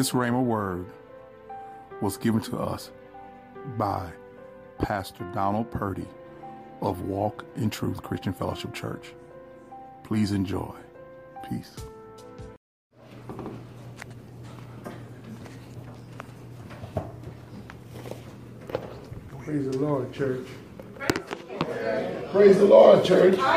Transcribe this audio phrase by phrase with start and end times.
[0.00, 0.86] This Rhema word
[2.00, 2.90] was given to us
[3.76, 4.10] by
[4.78, 6.06] Pastor Donald Purdy
[6.80, 9.12] of Walk in Truth Christian Fellowship Church.
[10.02, 10.72] Please enjoy.
[11.46, 11.76] Peace.
[19.44, 20.46] Praise the Lord, church.
[22.32, 23.36] Praise the Lord, church.
[23.36, 23.50] Sound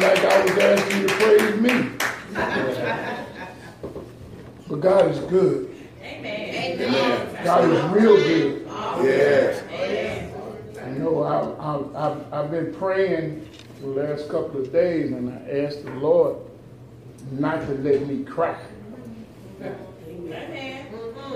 [0.00, 1.97] like I was asking you to praise me.
[4.78, 5.74] But God is good.
[6.02, 7.44] Amen.
[7.44, 8.66] God is real good.
[9.02, 9.64] Yes.
[10.94, 13.48] You know, I, I, I've, I've been praying
[13.80, 16.36] the last couple of days, and I asked the Lord
[17.32, 18.56] not to let me cry.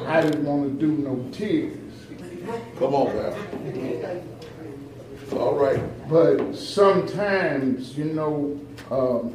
[0.07, 1.79] I didn't want to do no tears.
[2.79, 4.23] Come on, Pastor.
[5.33, 5.81] All right.
[6.09, 9.35] But sometimes, you know, um,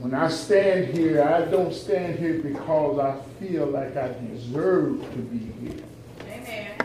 [0.00, 5.18] when I stand here, I don't stand here because I feel like I deserve to
[5.18, 5.84] be here.
[6.28, 6.78] Amen.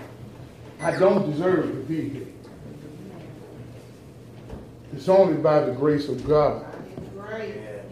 [0.82, 2.28] I don't deserve to be here.
[4.94, 6.66] It's only by the grace of God.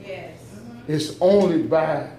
[0.04, 0.40] Yes.
[0.56, 0.92] Mm-hmm.
[0.92, 2.10] It's only by,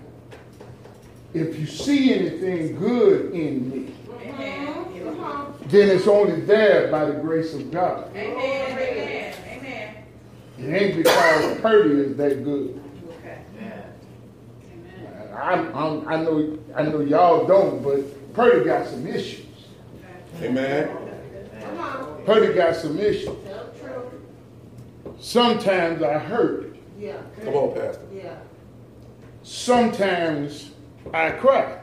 [1.34, 4.28] if you see anything good in me, mm-hmm.
[4.28, 4.66] Amen.
[4.66, 5.68] Mm-hmm.
[5.68, 8.10] then it's only there by the grace of God.
[8.14, 8.78] Amen.
[8.78, 9.34] Amen.
[9.48, 10.04] Amen.
[10.58, 12.81] It ain't because Purdy is that good.
[15.32, 15.40] Okay.
[15.40, 19.46] I, I'm, I know, I know y'all don't, but Purdy got some issues.
[20.40, 20.96] Amen.
[22.24, 23.30] Purdy got some issues.
[25.20, 26.76] Sometimes I hurt.
[26.98, 27.16] Yeah.
[27.44, 28.06] Come on, Pastor.
[28.12, 28.36] Yeah.
[29.42, 30.70] Sometimes
[31.12, 31.80] I cry.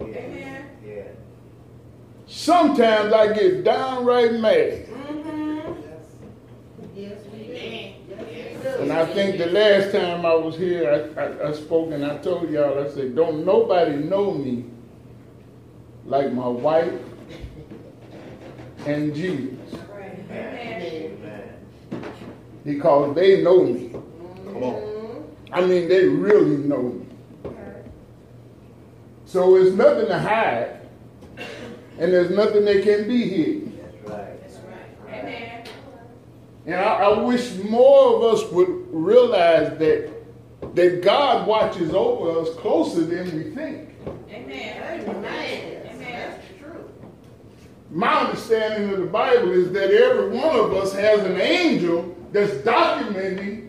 [0.00, 0.68] Amen.
[0.84, 1.02] Yeah.
[2.26, 4.88] Sometimes I get downright mad.
[6.94, 7.38] Yes, we
[8.62, 8.71] do.
[8.82, 12.18] And I think the last time I was here, I, I, I spoke and I
[12.18, 14.64] told y'all, I said, don't nobody know me
[16.04, 16.92] like my wife
[18.84, 19.56] and Jesus.
[22.64, 23.90] Because they know me.
[24.46, 25.32] Come on.
[25.52, 27.06] I mean, they really know me.
[29.26, 30.80] So it's nothing to hide,
[31.98, 33.71] and there's nothing that can be hidden.
[36.66, 36.78] Amen.
[36.78, 40.12] And I, I wish more of us would realize that
[40.74, 43.90] that God watches over us closer than we think.
[44.30, 45.00] Amen.
[45.00, 45.86] Amen.
[45.86, 45.98] Amen.
[46.00, 46.88] That's true.
[47.90, 52.52] My understanding of the Bible is that every one of us has an angel that's
[52.66, 53.68] documenting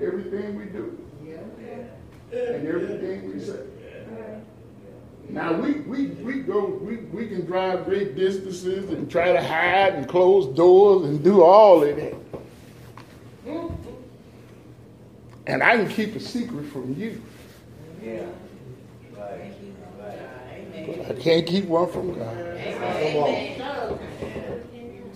[0.00, 0.98] everything we do
[2.32, 3.60] and everything we say.
[5.28, 9.94] Now we, we, we go we, we can drive great distances and try to hide
[9.94, 12.14] and close doors and do all of that.
[15.46, 17.20] And I can keep a secret from you.
[21.08, 22.36] I can't keep one from God.
[22.36, 23.98] So,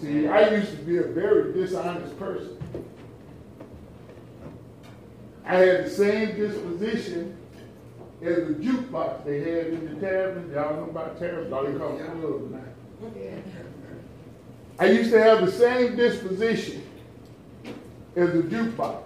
[0.01, 2.57] See, I used to be a very dishonest person.
[5.45, 7.38] I had the same disposition
[8.23, 10.51] as the jukebox they had in the tavern.
[10.53, 11.53] Y'all know about taverns?
[11.53, 12.65] All they call them clubs now.
[14.81, 16.83] I used to have the same disposition
[18.17, 19.03] as the jukebox.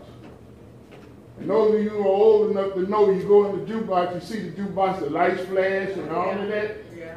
[1.38, 4.14] And those of you who are old enough to know, you go in the jukebox,
[4.14, 6.76] you see the jukebox, the lights flash and all of that.
[6.96, 7.16] Yeah.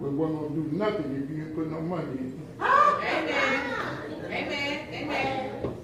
[0.00, 2.42] We wasn't gonna do nothing if you didn't put no money in.
[2.60, 3.68] Amen.
[4.24, 4.88] Amen.
[4.92, 5.76] Amen.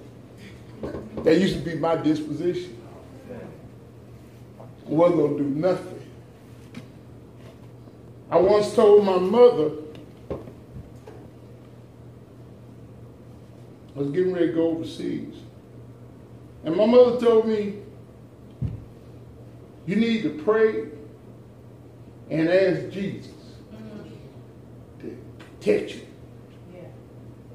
[1.23, 2.78] That used to be my disposition.
[4.89, 6.01] I wasn't gonna do nothing.
[8.31, 9.71] I once told my mother
[13.95, 15.35] I was getting ready to go overseas.
[16.63, 17.79] And my mother told me,
[19.85, 20.85] you need to pray
[22.29, 23.33] and ask Jesus
[25.01, 26.01] to protect you.
[26.73, 26.81] Yeah.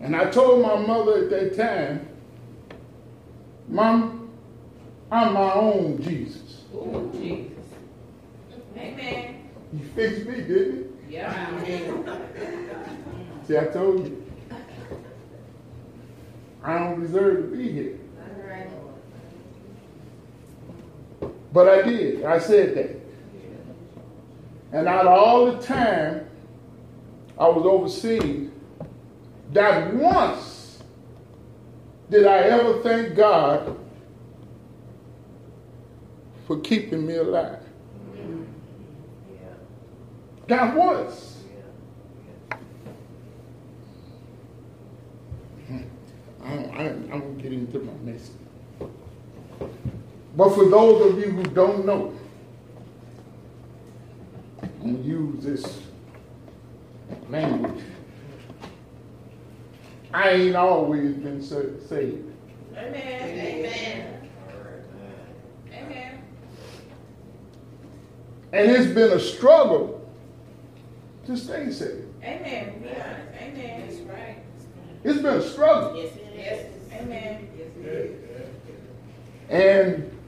[0.01, 2.09] And I told my mother at that time,
[3.69, 4.31] Mom,
[5.11, 6.44] I'm my own Jesus.
[6.75, 7.53] Oh, Jesus.
[8.77, 9.49] Amen.
[9.73, 10.99] He fixed me, didn't you?
[11.09, 11.65] Yeah.
[13.47, 14.25] See, I told you.
[16.63, 17.99] I don't deserve to be here.
[18.49, 18.71] Right.
[21.53, 22.25] But I did.
[22.25, 23.01] I said that.
[24.73, 26.27] And out of all the time
[27.39, 28.51] I was overseas,
[29.53, 30.83] that once
[32.11, 33.79] did I ever thank God
[36.47, 37.61] for keeping me alive.
[40.47, 41.39] God once.
[45.67, 45.79] Hmm.
[46.45, 48.33] I don't, I, I'm going to get into my message.
[50.37, 52.13] But for those of you who don't know,
[54.63, 55.81] I'm going to use this
[57.31, 57.83] language.
[60.13, 61.57] I ain't always been sa-
[61.89, 62.31] saved.
[62.77, 62.95] Amen.
[62.95, 64.24] Amen.
[68.55, 70.09] And it's been a struggle
[71.27, 72.07] to stay saved.
[72.23, 72.81] Amen.
[72.81, 73.03] Be honest.
[73.41, 73.89] Amen.
[73.89, 74.37] That's right.
[75.03, 75.97] It's been a struggle.
[75.97, 76.67] Yes, it Yes.
[76.93, 77.49] Amen.
[77.59, 79.51] Yes, it is.
[79.51, 80.19] And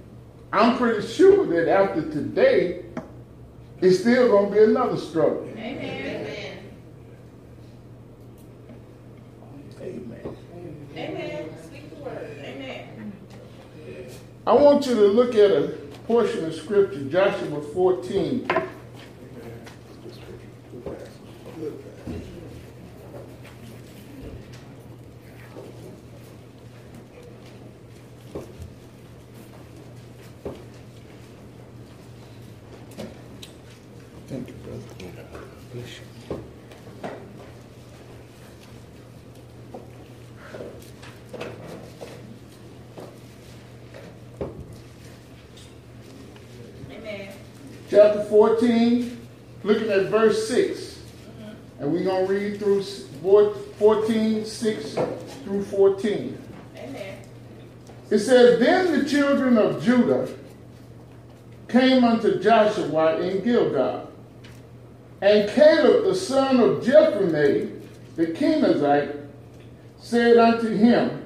[0.53, 2.87] I'm pretty sure that after today,
[3.81, 5.49] it's still going to be another struggle.
[5.53, 5.79] Amen.
[5.79, 6.59] Amen.
[9.81, 10.37] Amen.
[10.97, 11.51] Amen.
[11.65, 12.29] Speak the word.
[12.41, 13.13] Amen.
[14.45, 18.47] I want you to look at a portion of scripture, Joshua 14.
[34.29, 34.83] Thank you, brother.
[35.73, 36.17] Bless you.
[46.91, 47.33] Amen.
[47.97, 49.27] Chapter 14,
[49.63, 50.99] looking at verse 6.
[51.81, 53.05] And we're going to read through s-
[53.79, 54.97] 14, 6
[55.45, 56.39] through 14.
[56.77, 57.19] Amen.
[58.11, 60.29] It says, Then the children of Judah
[61.69, 64.11] came unto Joshua in Gilgal.
[65.23, 67.81] And Caleb the son of Jephunneh,
[68.17, 69.27] the Kenizzite,
[69.99, 71.25] said unto him,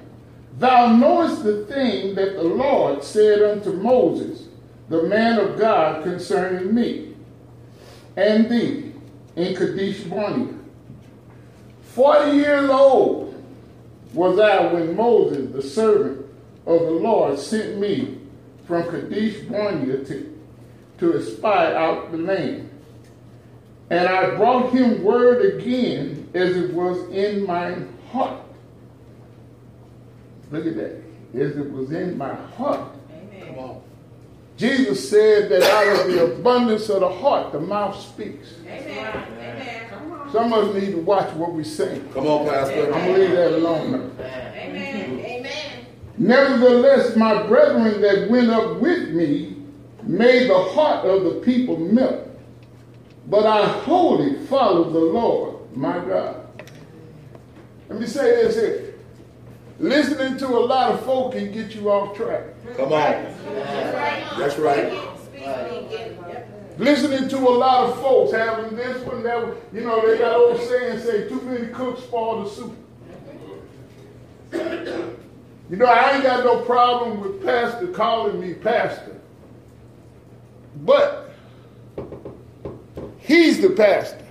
[0.60, 4.46] Thou knowest the thing that the Lord said unto Moses,
[4.90, 7.14] the man of God, concerning me
[8.16, 8.92] and thee
[9.36, 10.52] in Kadesh Barnea.
[11.80, 13.42] Forty years old
[14.12, 16.26] was I when Moses, the servant
[16.66, 18.18] of the Lord, sent me
[18.66, 20.38] from Kadesh Barnea to,
[20.98, 22.68] to espy out the land.
[23.90, 27.76] And I brought him word again as it was in my
[28.12, 28.42] heart.
[30.50, 31.02] Look at that.
[31.34, 32.90] As it was in my heart.
[33.10, 33.46] Amen.
[33.46, 33.82] Come on.
[34.60, 38.52] Jesus said that out of the abundance of the heart, the mouth speaks.
[38.66, 39.26] Amen.
[39.38, 40.30] Amen.
[40.30, 42.02] Some of us need to watch what we say.
[42.12, 42.92] Come on, Pastor.
[42.92, 44.24] I'm going to leave that alone now.
[44.54, 45.18] Amen.
[45.18, 45.86] Amen.
[46.18, 49.56] Nevertheless, my brethren that went up with me
[50.02, 52.28] made the heart of the people melt.
[53.28, 56.36] But I wholly followed the Lord, my God.
[57.88, 58.89] Let me say this here.
[59.80, 62.42] Listening to a lot of folk can get you off track.
[62.76, 62.92] Come on.
[62.92, 64.38] That's right.
[64.38, 64.92] That's right.
[65.24, 66.18] Speak, speak it.
[66.28, 66.76] Yep.
[66.78, 69.56] Listening to a lot of folks having this one, that one.
[69.72, 72.76] You know, they got old saying, say, too many cooks spoil the soup.
[75.70, 79.18] You know, I ain't got no problem with pastor calling me pastor.
[80.76, 81.32] But
[83.18, 84.26] he's the pastor.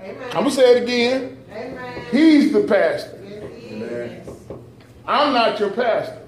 [0.00, 0.22] Amen.
[0.26, 1.35] I'm going to say it again.
[1.56, 2.06] Amen.
[2.10, 3.18] He's the pastor.
[3.24, 3.42] Yes,
[3.72, 4.22] Amen.
[5.06, 6.18] I'm not your pastor.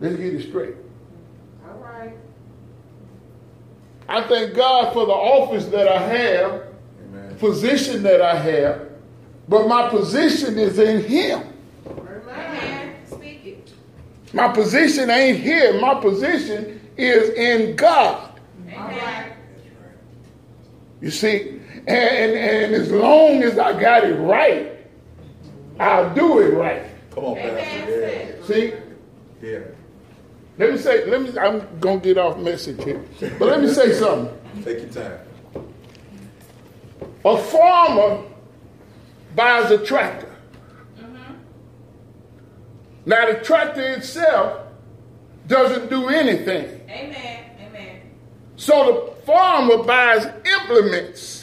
[0.00, 0.74] Let's get it straight.
[1.66, 2.12] All right.
[4.08, 6.62] I thank God for the office that I have,
[7.08, 7.36] Amen.
[7.38, 8.88] position that I have,
[9.48, 11.42] but my position is in Him.
[11.86, 12.22] Amen.
[12.28, 12.96] Amen.
[13.06, 13.72] Speak it.
[14.32, 15.80] My position ain't here.
[15.80, 18.38] My position is in God.
[18.68, 19.32] Amen.
[21.00, 21.55] You see,
[21.86, 24.72] and, and, and as long as I got it right,
[25.78, 26.82] I'll do it right.
[27.12, 28.38] Come on, Amen.
[28.38, 28.44] Pastor.
[28.52, 28.72] See,
[29.42, 29.50] Yeah.
[29.50, 29.58] Yeah.
[30.58, 33.04] let me say, let me, I'm gonna get off message here,
[33.38, 34.36] but let me say something.
[34.64, 35.18] Take your time.
[37.24, 38.22] A farmer
[39.34, 40.32] buys a tractor.
[40.98, 41.34] Mm-hmm.
[43.04, 44.60] Now, the tractor itself
[45.46, 46.80] doesn't do anything.
[46.88, 47.44] Amen.
[47.60, 48.00] Amen.
[48.56, 50.26] So the farmer buys
[50.60, 51.35] implements,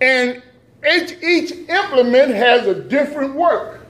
[0.00, 0.42] and
[0.88, 3.80] each, each implement has a different work.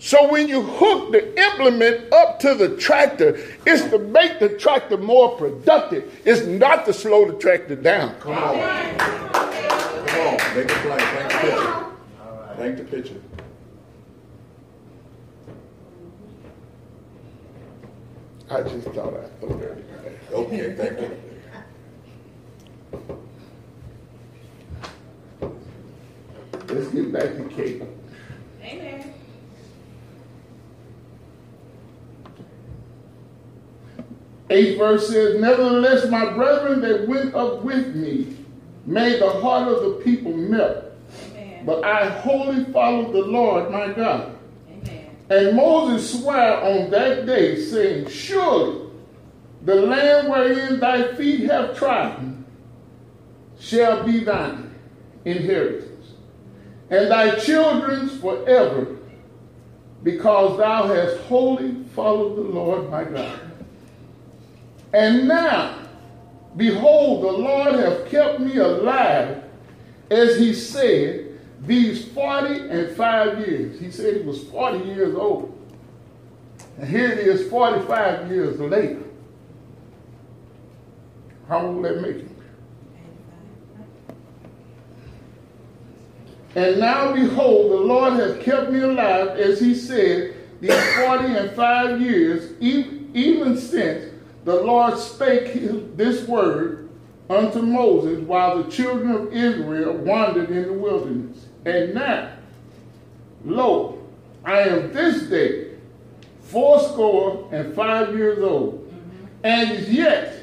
[0.00, 4.96] So when you hook the implement up to the tractor, it's to make the tractor
[4.96, 6.20] more productive.
[6.24, 8.14] It's not to slow the tractor down.
[8.20, 8.98] Come on.
[8.98, 10.56] Come on.
[10.56, 10.98] Make it plain.
[10.98, 11.84] Paint the picture.
[12.56, 13.20] Thank the picture.
[18.50, 19.78] I just thought I'd throw that.
[20.32, 21.27] Okay, thank you.
[26.68, 27.82] Let's get back to Kate.
[28.62, 29.14] Amen.
[34.50, 38.36] Eighth verse says, Nevertheless, my brethren that went up with me
[38.86, 40.84] made the heart of the people melt.
[41.30, 41.66] Amen.
[41.66, 44.36] But I wholly followed the Lord my God.
[44.70, 45.16] Amen.
[45.28, 48.90] And Moses swore on that day, saying, Surely
[49.62, 52.46] the land wherein thy feet have trodden
[53.58, 54.74] shall be thine
[55.24, 55.87] inheritance,
[56.90, 58.96] and thy children's forever,
[60.02, 63.40] because thou hast wholly followed the Lord my God.
[64.92, 65.76] And now,
[66.56, 69.44] behold, the Lord hath kept me alive,
[70.10, 73.80] as he said, these 40 and 5 years.
[73.80, 75.54] He said he was 40 years old.
[76.78, 79.02] And here it is 45 years later.
[81.48, 82.36] How old that make him?
[86.58, 91.50] And now behold, the Lord hath kept me alive, as he said, these 40 and
[91.52, 94.12] 5 years, even since
[94.44, 95.52] the Lord spake
[95.96, 96.88] this word
[97.30, 101.46] unto Moses while the children of Israel wandered in the wilderness.
[101.64, 102.32] And now,
[103.44, 104.02] lo,
[104.44, 105.74] I am this day
[106.40, 109.26] fourscore and five years old, mm-hmm.
[109.44, 110.42] and yet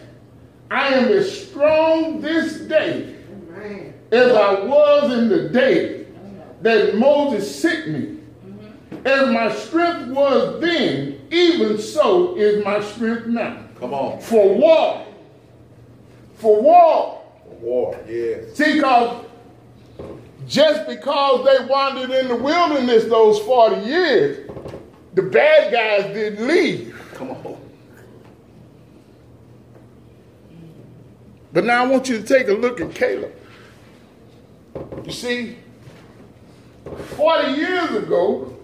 [0.72, 3.18] I am as strong this day
[3.52, 3.94] Amen.
[4.14, 6.05] as I was in the day
[6.66, 8.00] that Moses sent me.
[8.00, 9.06] Mm-hmm.
[9.08, 13.66] As my strength was then, even so is my strength now.
[13.80, 14.20] Come on.
[14.20, 15.06] For war.
[16.38, 17.22] For war.
[17.62, 18.56] War, yes.
[18.56, 19.28] See, because
[20.48, 24.50] just because they wandered in the wilderness those 40 years,
[25.14, 27.00] the bad guys didn't leave.
[27.14, 27.58] Come on.
[31.54, 33.34] But now I want you to take a look at Caleb.
[35.06, 35.58] You see,
[37.16, 38.56] 40 years ago,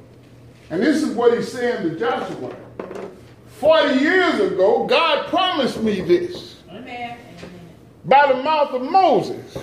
[0.69, 2.55] and this is what he's saying to Joshua
[3.61, 7.15] 40 years ago, God promised me this Amen.
[8.05, 9.55] by the mouth of Moses.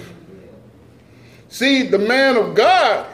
[1.49, 3.09] See, the man of God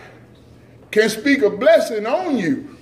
[0.91, 2.77] can speak a blessing on you,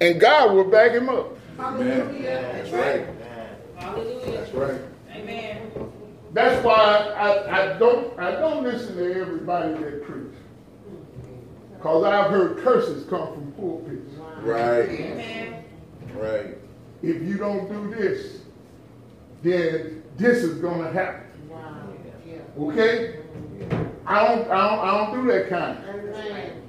[0.00, 1.38] and God will back him up.
[1.60, 2.22] Amen.
[2.24, 3.06] That's right.
[3.76, 4.32] Hallelujah.
[4.32, 4.80] That's right.
[5.12, 5.70] Amen.
[6.32, 10.21] That's why I, I don't I don't listen to everybody that preach.
[11.82, 14.14] Because I've heard curses come from pulpits.
[14.42, 14.88] Right.
[14.88, 15.64] Amen.
[16.14, 16.56] Right.
[17.02, 18.42] If you don't do this,
[19.42, 21.26] then this is gonna happen.
[21.48, 21.88] Wow.
[22.24, 22.38] Yeah.
[22.56, 23.16] Okay?
[24.06, 25.78] I don't I don't I don't do that kind.
[25.88, 26.62] Amen.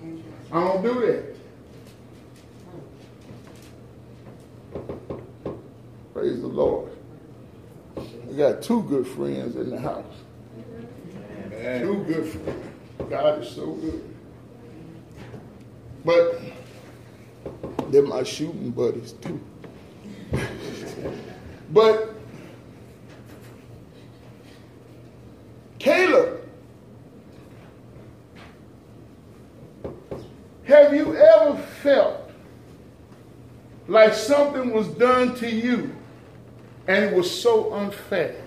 [0.00, 0.66] Thank you, Lord.
[0.66, 1.22] I don't do that.
[6.12, 6.90] Praise the Lord.
[8.26, 10.04] We got two good friends in the house.
[11.52, 11.82] Amen.
[11.82, 12.66] Two good friends.
[13.08, 14.13] God is so good.
[16.04, 16.40] But
[17.90, 19.40] they're my shooting buddies too.
[21.70, 22.14] but
[25.78, 26.40] Caleb,
[30.64, 32.30] have you ever felt
[33.86, 35.94] like something was done to you
[36.88, 38.42] and it was so unfair?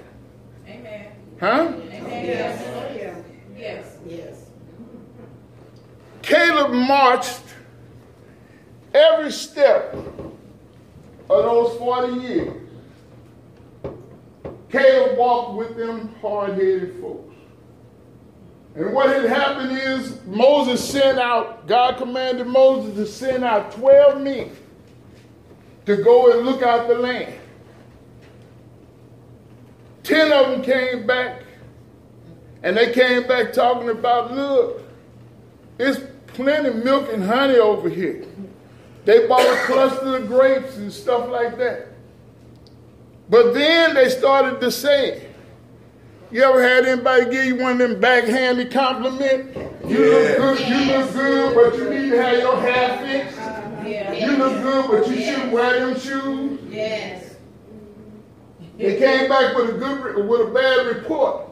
[0.68, 1.12] Amen.
[1.40, 1.74] Huh?
[1.76, 2.26] Amen.
[2.26, 2.64] Yes.
[2.68, 3.24] Oh.
[3.56, 3.98] Yes.
[4.08, 4.46] Yes.
[6.22, 7.47] Caleb marched
[8.94, 10.34] every step of
[11.30, 12.54] those 40 years.
[14.70, 17.36] Caleb walked with them hard headed folks.
[18.76, 24.22] And what had happened is Moses sent out, God commanded Moses to send out 12
[24.22, 24.52] men
[25.86, 27.34] to go and look out the land.
[30.04, 31.42] 10 of them came back,
[32.62, 34.84] and they came back talking about, look,
[35.80, 38.24] it's plenty milk and honey over here.
[39.08, 41.88] They bought a cluster of grapes and stuff like that.
[43.30, 45.30] But then they started to say,
[46.30, 49.58] you ever had anybody give you one of them backhanded compliments?
[49.88, 50.36] You Yeah.
[50.44, 53.38] look good, you look good, but you need to have your hair fixed.
[53.88, 54.12] Yeah.
[54.12, 56.60] You look good, but you shouldn't wear them shoes.
[56.70, 57.24] Yes.
[58.78, 61.44] They came back with a good, with a bad report,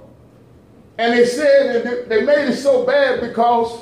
[0.97, 3.79] and they said that they they made it so bad because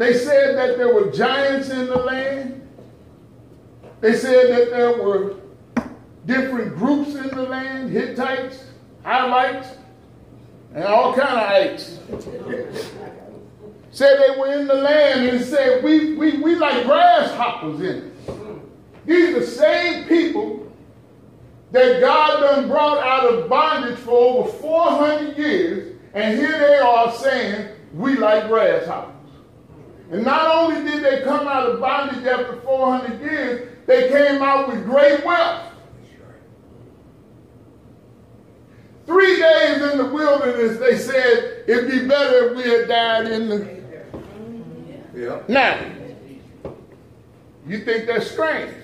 [0.00, 2.66] they said that there were giants in the land.
[4.00, 5.36] They said that there were
[6.24, 8.64] different groups in the land: Hittites,
[9.04, 9.68] Hivites,
[10.74, 11.98] and all kind of ites.
[13.90, 18.14] said they were in the land and said we we we like grasshoppers in it.
[19.04, 20.72] These are the same people
[21.72, 27.12] that God done brought out of bondage for over 400 years, and here they are
[27.12, 29.19] saying, we like grasshoppers.
[30.10, 34.68] And not only did they come out of bondage after 400 years, they came out
[34.68, 35.66] with great wealth.
[39.06, 43.48] Three days in the wilderness, they said, it'd be better if we had died in
[43.48, 43.80] the
[45.14, 45.40] Yeah.
[45.48, 45.80] Now,
[47.66, 48.74] you think that's strange.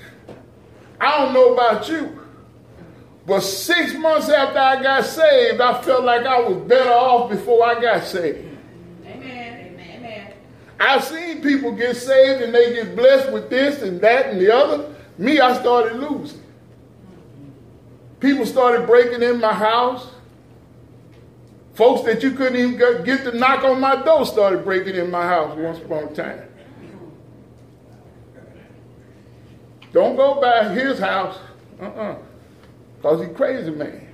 [1.00, 2.20] I don't know about you,
[3.26, 7.64] but six months after I got saved, I felt like I was better off before
[7.66, 8.55] I got saved.
[10.78, 14.54] I've seen people get saved and they get blessed with this and that and the
[14.54, 14.94] other.
[15.18, 16.42] Me, I started losing.
[18.20, 20.08] People started breaking in my house.
[21.74, 25.22] Folks that you couldn't even get- to knock on my door started breaking in my
[25.22, 26.42] house once upon a time.
[29.92, 31.38] Don't go by his house,
[31.80, 32.16] uh-uh,
[32.96, 34.08] because he crazy man.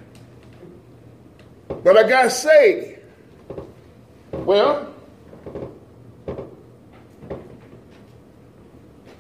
[1.83, 3.00] But I got saved.
[4.31, 4.92] Well,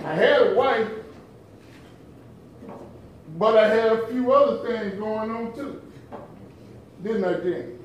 [0.04, 0.88] I had a wife,
[3.38, 5.80] but I had a few other things going on too.
[7.02, 7.78] Didn't I, Jim?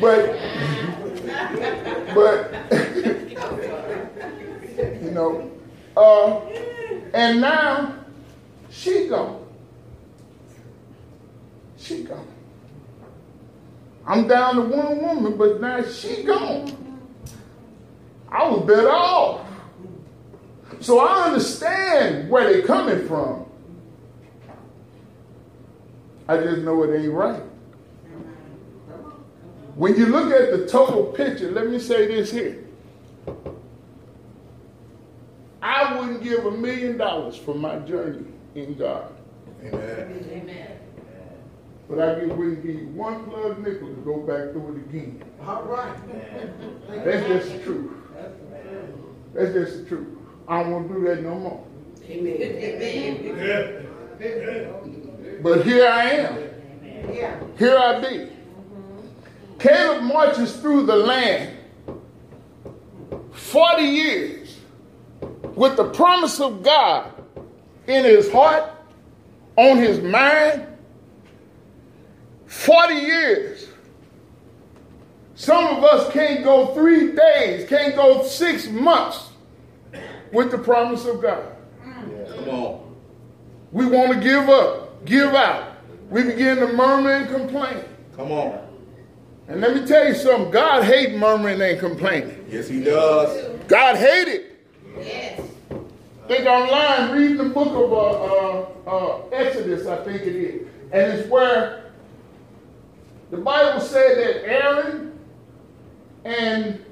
[0.00, 0.38] but,
[2.14, 2.54] but,
[5.02, 5.50] you know,
[5.96, 6.40] uh,
[7.12, 7.94] and now
[8.70, 9.44] she gone.
[11.78, 12.29] She gone.
[14.06, 16.98] I'm down to one woman, but now she gone.
[18.28, 19.46] I was better off.
[20.80, 23.46] So I understand where they're coming from.
[26.28, 27.42] I just know it ain't right.
[29.74, 32.64] When you look at the total picture, let me say this here.
[35.62, 39.12] I wouldn't give a million dollars for my journey in God.
[39.62, 40.24] Amen.
[40.30, 40.79] Amen.
[41.90, 45.24] But I give, wouldn't give you one plug nickel to go back through it again.
[45.44, 47.04] All right.
[47.04, 47.90] That's just the truth.
[49.34, 50.18] That's just the truth.
[50.46, 51.66] I don't want to do that no more.
[52.08, 53.88] Amen.
[55.42, 56.38] But here I am.
[57.12, 57.40] Yeah.
[57.58, 58.30] Here I be.
[59.58, 61.56] Caleb marches through the land
[63.32, 64.58] 40 years
[65.56, 67.12] with the promise of God
[67.88, 68.70] in his heart,
[69.56, 70.68] on his mind.
[72.50, 73.68] 40 years.
[75.36, 79.30] Some of us can't go three days, can't go six months
[80.32, 81.54] with the promise of God.
[81.82, 82.96] Come on.
[83.70, 85.76] We want to give up, give out.
[86.10, 87.84] We begin to murmur and complain.
[88.16, 88.66] Come on.
[89.46, 92.46] And let me tell you something God hates murmuring and complaining.
[92.50, 93.60] Yes, he does.
[93.68, 94.58] God hates it.
[94.98, 95.40] Yes.
[96.26, 100.66] Think online, reading the book of uh, uh, uh, Exodus, I think it is.
[100.92, 101.89] And it's where
[103.30, 105.18] the Bible said that Aaron
[106.24, 106.84] and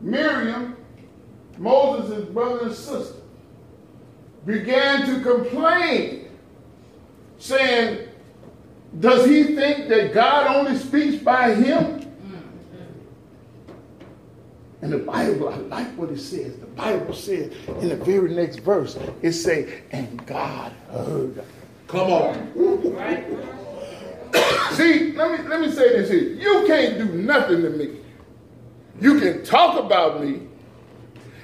[0.00, 0.76] Miriam,
[1.58, 3.16] Moses' brother and sister,
[4.46, 6.28] began to complain,
[7.38, 8.08] saying,
[8.98, 12.00] Does he think that God only speaks by him?
[14.82, 16.56] And the Bible, I like what it says.
[16.56, 21.44] The Bible says in the very next verse, it says, and God heard.
[21.86, 22.94] Come on.
[22.94, 23.26] Right.
[24.72, 26.34] See, let me let me say this here.
[26.34, 27.98] You can't do nothing to me.
[29.00, 30.42] You can talk about me,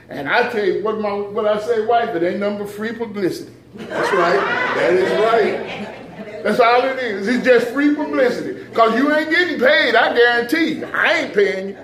[0.09, 3.53] and I tell you what my what I say, wife, it ain't number free publicity.
[3.75, 4.41] That's right.
[4.77, 6.43] That is right.
[6.43, 7.27] That's all it is.
[7.27, 8.65] It's just free publicity.
[8.65, 10.87] Because you ain't getting paid, I guarantee you.
[10.87, 11.77] I ain't paying you.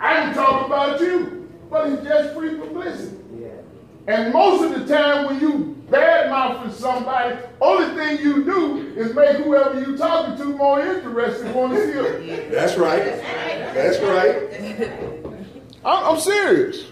[0.00, 3.16] I can talk about you, but it's just free publicity.
[4.06, 9.36] And most of the time when you badmouthing somebody, only thing you do is make
[9.38, 12.50] whoever you talking to more interested want to see it.
[12.50, 13.04] That's right.
[13.74, 14.90] That's right.
[15.84, 16.86] I'm, I'm serious.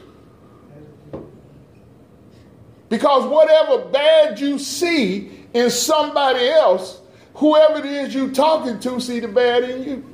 [2.88, 7.00] Because whatever bad you see in somebody else,
[7.34, 10.04] whoever it is you talking to see the bad in you.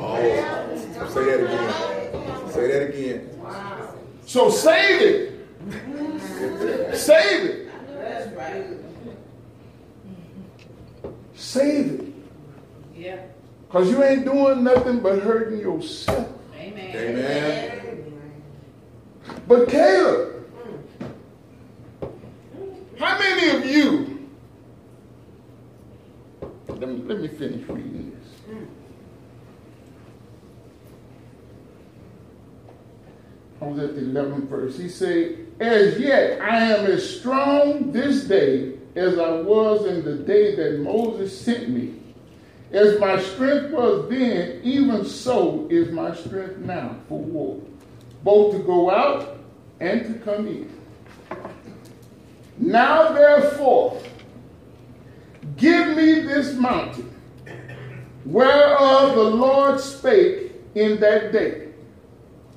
[0.00, 0.16] Oh,
[1.08, 2.50] say that again.
[2.52, 3.28] Say that again.
[3.40, 3.94] Wow.
[4.26, 6.96] So save it.
[6.96, 7.67] Save it.
[8.48, 9.14] That's right.
[11.34, 12.14] Save it.
[12.96, 13.20] Yeah.
[13.66, 16.28] Because you ain't doing nothing but hurting yourself.
[16.56, 16.96] Amen.
[16.96, 18.12] Amen.
[19.46, 20.50] But Caleb,
[22.98, 24.28] how many of you,
[26.68, 28.17] let me, let me finish reading
[33.66, 34.78] was at the 11th verse.
[34.78, 40.16] He said, As yet I am as strong this day as I was in the
[40.16, 41.94] day that Moses sent me.
[42.72, 47.60] As my strength was then, even so is my strength now for war,
[48.22, 49.38] both to go out
[49.80, 50.70] and to come in.
[52.58, 54.02] Now therefore,
[55.56, 57.10] Give me this mountain,
[58.24, 61.67] whereof the Lord spake in that day.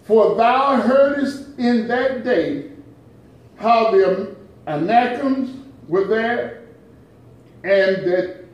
[0.03, 2.71] For thou heardest in that day
[3.55, 4.35] how the
[4.67, 5.55] Anakims
[5.87, 6.63] were there,
[7.63, 8.45] and that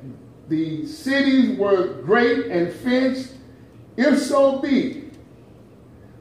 [0.49, 3.35] the cities were great and fenced.
[3.95, 5.09] If so be,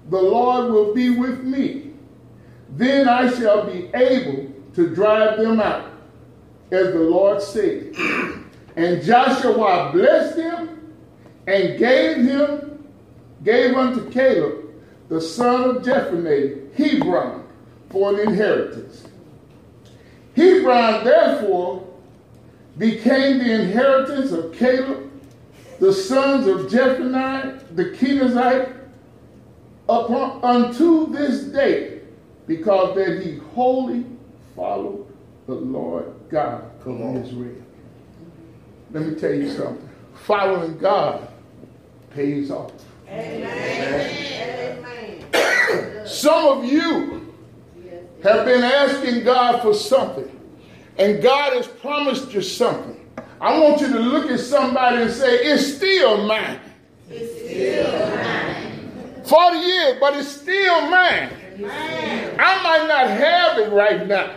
[0.09, 1.93] the Lord will be with me.
[2.71, 5.91] Then I shall be able to drive them out,
[6.71, 7.95] as the Lord said.
[8.77, 10.95] And Joshua blessed him
[11.47, 12.85] and gave him,
[13.43, 14.66] gave unto Caleb,
[15.09, 17.47] the son of Jephunneh, Hebron,
[17.91, 19.07] for an inheritance.
[20.35, 21.87] Hebron, therefore,
[22.79, 25.11] became the inheritance of Caleb,
[25.81, 28.75] the sons of Jephunneh, the Kenizzite,
[29.89, 32.01] upon, unto this day,
[32.47, 34.05] because that he wholly
[34.55, 35.07] followed
[35.47, 37.17] the Lord God Come of on.
[37.19, 37.55] Israel.
[38.93, 39.89] Let me tell you something.
[40.15, 41.29] Following God
[42.11, 42.73] pays off.
[43.09, 44.47] Amen.
[46.07, 47.35] Some of you
[48.23, 50.31] have been asking God for something,
[50.99, 52.95] and God has promised you something.
[53.41, 56.59] I want you to look at somebody and say, It's still mine.
[57.11, 59.23] It's still mine.
[59.25, 61.31] 40 years, but it's still mine.
[61.59, 64.37] I might not have it right now.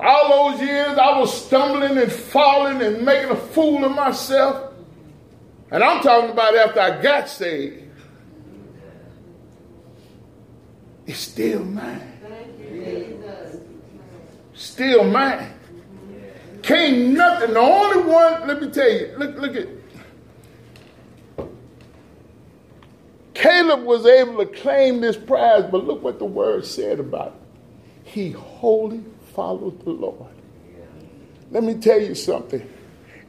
[0.00, 4.73] All those years I was stumbling and falling and making a fool of myself.
[5.70, 7.84] And I'm talking about after I got saved.
[11.06, 12.12] It's still mine.
[14.54, 15.52] Still mine.
[16.62, 17.52] Can't nothing.
[17.52, 19.68] The only one, let me tell you, look, look at.
[23.34, 27.32] Caleb was able to claim this prize, but look what the word said about it.
[28.04, 30.30] He wholly followed the Lord.
[31.50, 32.66] Let me tell you something.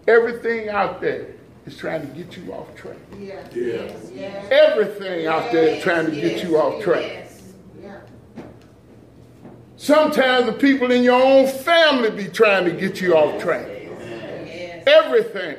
[0.07, 2.97] Everything out there is trying to get you off track.
[3.19, 3.47] Yeah.
[3.53, 3.91] Yeah.
[4.13, 4.47] Yeah.
[4.51, 7.01] Everything out there is trying to get you off track.
[7.01, 7.53] Yes.
[7.81, 7.99] Yeah.
[9.77, 13.67] Sometimes the people in your own family be trying to get you off track.
[13.67, 14.83] Yes.
[14.87, 15.57] Everything.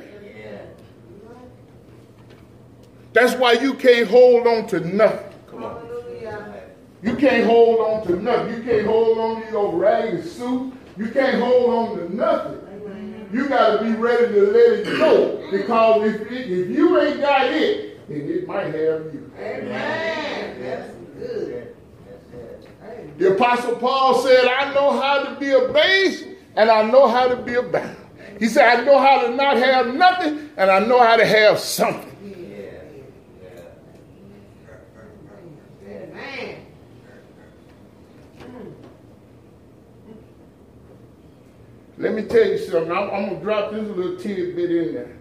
[3.12, 5.32] That's why you can't hold on to nothing.
[5.50, 6.62] Hallelujah.
[7.02, 8.56] You can't hold on to nothing.
[8.56, 10.74] You can't hold on to your ragged suit.
[10.98, 12.65] You can't hold on to nothing.
[13.36, 17.20] You got to be ready to let it go because if, it, if you ain't
[17.20, 19.30] got it, then it might have you.
[19.38, 20.62] Amen.
[20.62, 21.76] That's good.
[23.18, 26.24] The Apostle Paul said, I know how to be abased
[26.56, 27.98] and I know how to be abound.
[28.38, 31.58] He said, I know how to not have nothing and I know how to have
[31.58, 32.12] something.
[35.86, 36.66] Amen.
[41.98, 42.92] Let me tell you something.
[42.92, 45.16] I'm, I'm going to drop this little tidbit in there.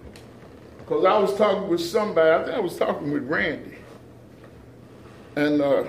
[0.79, 3.77] Because I was talking with somebody, I think I was talking with Randy.
[5.35, 5.85] And uh,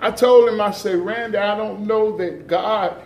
[0.00, 3.02] I told him, I said, Randy, I don't know that God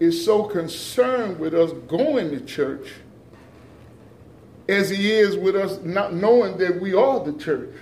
[0.00, 2.88] is so concerned with us going to church
[4.68, 7.74] as he is with us not knowing that we are the church.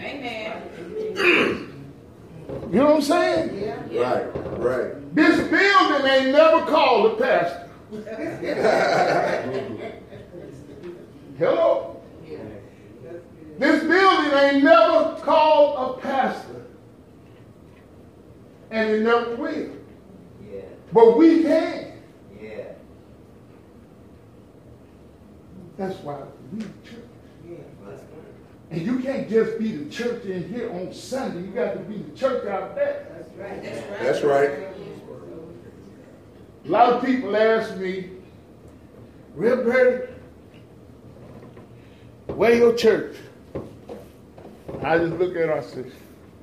[0.00, 1.66] Amen.
[2.70, 3.88] You know what I'm saying?
[3.90, 4.00] Yeah.
[4.02, 4.26] Right,
[4.58, 5.14] right.
[5.14, 7.68] This building ain't never called a pastor.
[11.38, 12.00] Hello?
[13.58, 16.64] This building ain't never called a pastor.
[18.70, 19.70] And it never will.
[20.50, 20.60] Yeah,
[20.92, 21.92] But we can.
[22.40, 22.72] yeah.
[25.76, 27.09] That's why we church.
[28.70, 28.76] Yeah.
[28.76, 31.46] And you can't just be the church in here on Sunday.
[31.46, 33.06] You got to be the church out there.
[33.12, 33.62] That's right.
[33.62, 34.00] That's right.
[34.02, 34.50] That's right.
[36.64, 38.10] A lot of people ask me,
[39.34, 40.06] Real Brady,
[42.26, 43.16] where your church?
[44.82, 45.84] I just look at her and say,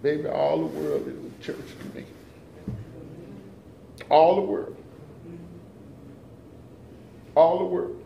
[0.02, 2.06] baby, all the world is a church to me.
[4.10, 4.76] All the world.
[7.36, 8.04] All the world.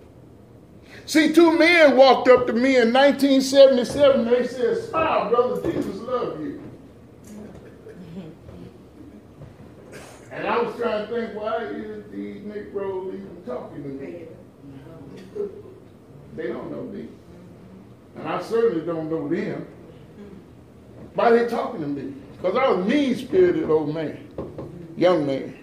[1.05, 6.39] See, two men walked up to me in 1977 they said, Smile, brother, Jesus loves
[6.39, 6.61] you.
[10.31, 14.27] And I was trying to think, why is these Negroes even talking to me?
[16.35, 17.09] They don't know me.
[18.15, 19.67] And I certainly don't know them.
[21.13, 22.13] Why are they talking to me?
[22.37, 24.27] Because I was a mean spirited old man,
[24.95, 25.57] young man.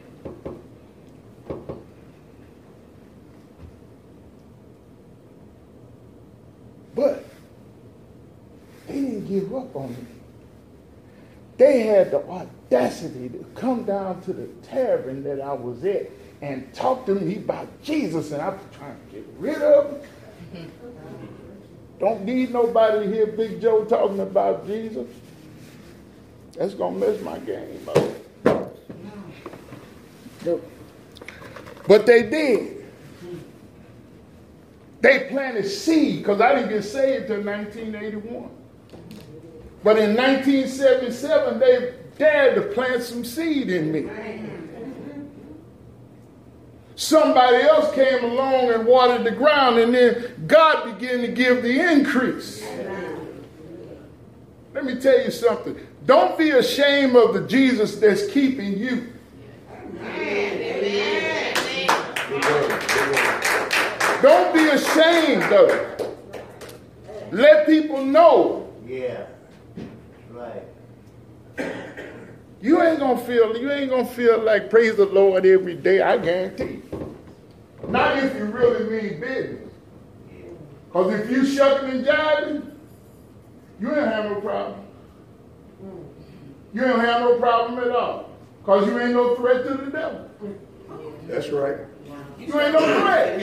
[6.94, 7.24] But
[8.88, 10.06] they didn't give up on me.
[11.58, 16.72] they had the audacity to come down to the tavern that I was at and
[16.72, 20.02] talk to me about Jesus, and I was trying to get rid of
[20.52, 20.72] him.
[21.98, 25.08] Don't need nobody to hear Big Joe talking about Jesus.
[26.54, 28.04] That's gonna mess my game up.
[31.88, 32.86] But they did.
[35.00, 38.50] They planted seed because I didn't get saved until 1981.
[39.82, 44.08] But in 1977, they dared to plant some seed in me.
[46.96, 51.80] Somebody else came along and watered the ground, and then God began to give the
[51.92, 52.60] increase.
[54.74, 55.76] Let me tell you something.
[56.06, 59.12] Don't be ashamed of the Jesus that's keeping you.
[64.20, 66.16] Don't be ashamed of it.
[67.30, 68.72] Let people know.
[68.84, 69.27] Yeah.
[70.38, 70.62] Right.
[72.60, 76.16] You ain't gonna feel you ain't gonna feel like praise the Lord every day, I
[76.18, 77.16] guarantee you.
[77.88, 79.72] Not if you really mean business.
[80.86, 82.70] Because if you shucking and jiving,
[83.80, 84.80] you ain't have no problem.
[86.72, 88.30] You ain't have no problem at all.
[88.60, 90.30] Because you ain't no threat to the devil.
[91.26, 91.78] That's right.
[92.38, 93.40] You ain't no threat.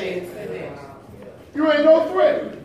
[1.53, 2.58] You ain't no threat.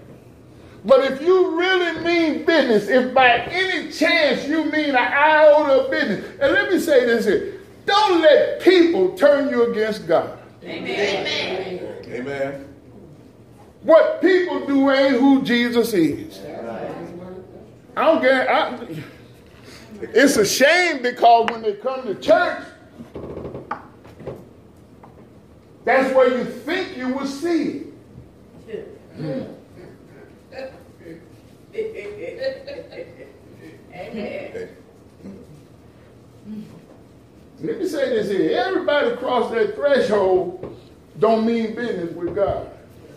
[0.84, 5.90] But if you really mean business, if by any chance you mean an iota of
[5.90, 10.38] business, and let me say this here, don't let people turn you against God.
[10.64, 12.06] Amen.
[12.06, 12.74] Amen.
[13.82, 16.38] What people do ain't who Jesus is.
[17.96, 18.86] I don't get I,
[20.00, 22.62] it's a shame because when they come to church,
[25.84, 27.86] that's where you think you will see
[28.68, 29.59] it.
[31.72, 33.48] Okay.
[37.62, 38.58] Let me say this here.
[38.58, 40.78] Everybody cross that threshold
[41.18, 42.70] don't mean business with God.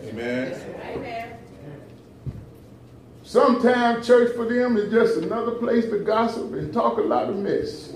[0.04, 0.60] Amen.
[0.84, 1.38] Amen.
[3.22, 7.38] Sometimes church for them is just another place to gossip and talk a lot of
[7.38, 7.94] mess.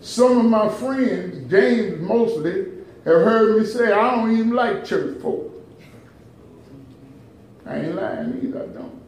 [0.00, 2.66] Some of my friends, James mostly,
[3.04, 5.53] have heard me say, I don't even like church folk.
[7.66, 9.00] I ain't lying either, I don't.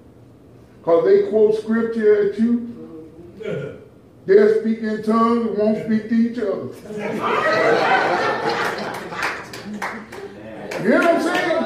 [0.79, 3.11] Because they quote scripture at you.
[4.27, 6.69] They'll speak in tongues and won't speak to each other.
[10.83, 11.65] You know what I'm saying?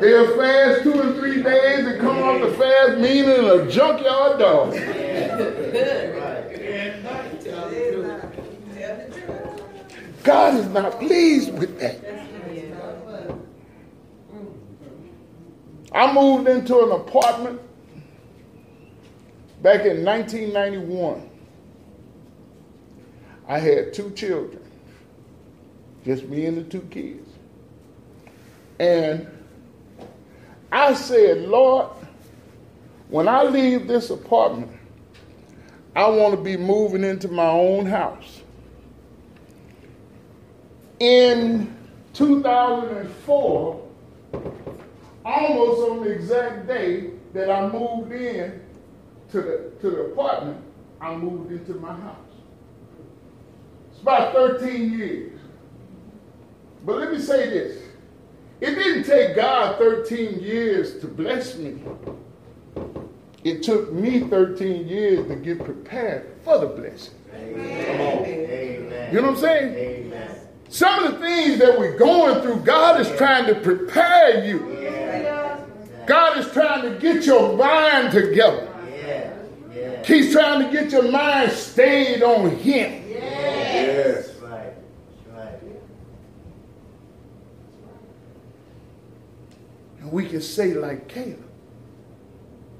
[0.00, 4.72] They'll fast two and three days and come off the fast meaning a junkyard dog.
[10.22, 11.98] God is not pleased with that.
[15.92, 17.60] I moved into an apartment
[19.62, 21.28] back in 1991.
[23.48, 24.62] I had two children,
[26.04, 27.28] just me and the two kids.
[28.78, 29.26] And
[30.70, 31.88] I said, Lord,
[33.08, 34.70] when I leave this apartment,
[35.96, 38.42] I want to be moving into my own house.
[41.00, 41.76] In
[42.14, 43.89] 2004,
[45.40, 48.60] almost on the exact day that I moved in
[49.30, 50.62] to the, to the apartment,
[51.00, 52.16] I moved into my house.
[53.90, 55.40] It's about 13 years.
[56.84, 57.82] But let me say this.
[58.60, 61.80] It didn't take God 13 years to bless me.
[63.42, 67.14] It took me 13 years to get prepared for the blessing.
[67.34, 69.14] Amen.
[69.14, 69.74] You know what I'm saying?
[69.74, 70.36] Amen.
[70.68, 74.79] Some of the things that we're going through, God is trying to prepare you.
[76.10, 78.68] God is trying to get your mind together.
[78.90, 79.32] Yeah.
[79.72, 80.02] Yeah.
[80.04, 83.08] He's trying to get your mind stayed on Him.
[83.08, 84.26] Yes.
[84.26, 84.74] That's right.
[85.32, 85.60] That's right.
[90.00, 91.49] And we can say like Caleb,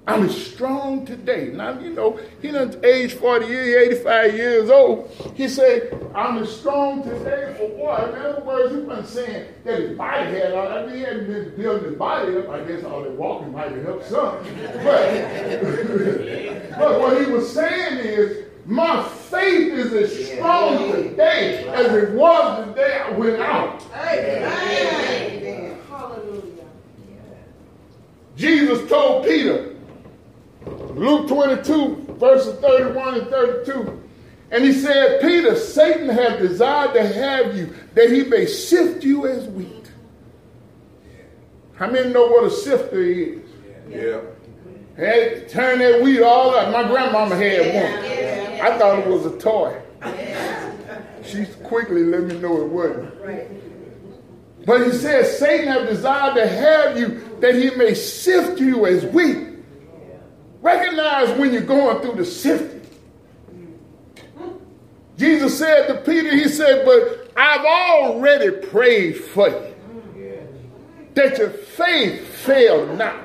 [0.06, 1.50] I'm as strong today.
[1.52, 5.10] Now, you know, he done age 40 years, 85 years old.
[5.34, 8.14] He said, I'm as strong today for what?
[8.14, 10.90] In other words, he wasn't saying that his body had all that.
[10.94, 12.48] He hadn't been building his body up.
[12.48, 14.38] I guess all that walking might have helped some.
[14.80, 22.10] But, but what he was saying is, my faith is as strong today as it
[22.12, 23.82] was the day I went out.
[23.94, 25.78] Amen.
[25.88, 26.64] Hallelujah.
[28.36, 29.74] Jesus told Peter,
[31.00, 34.02] Luke 22, verses 31 and 32.
[34.50, 39.26] And he said, Peter, Satan has desired to have you, that he may sift you
[39.26, 39.90] as wheat.
[41.76, 43.40] How many know what a sifter is?
[43.88, 44.20] Yeah.
[44.94, 46.70] Had to turn that wheat all up.
[46.70, 48.70] My grandmama had one.
[48.70, 49.80] I thought it was a toy.
[51.24, 54.66] She quickly let me know it wasn't.
[54.66, 59.06] But he says, Satan have desired to have you that he may sift you as
[59.06, 59.49] wheat.
[60.62, 62.80] Recognize when you're going through the sifting.
[65.16, 69.70] Jesus said to Peter, He said, But I've already prayed for you
[71.14, 73.16] that your faith fail not.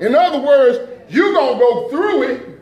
[0.00, 2.60] In other words, you're going to go through it.